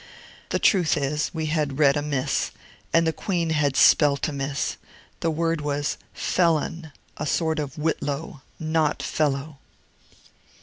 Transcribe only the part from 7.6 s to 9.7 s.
whitlow, not "Fellow."